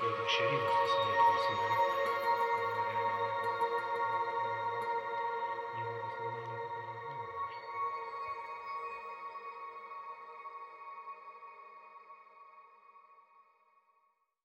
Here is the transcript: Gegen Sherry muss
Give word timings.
Gegen 0.00 0.28
Sherry 0.28 0.56
muss 0.56 0.99